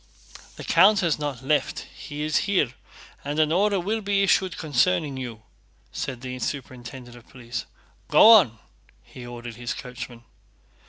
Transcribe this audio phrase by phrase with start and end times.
[0.55, 2.73] "The count has not left, he is here,
[3.23, 5.43] and an order will be issued concerning you,"
[5.91, 7.67] said the superintendent of police.
[8.07, 8.57] "Go on!"
[9.03, 10.23] he ordered his coachman.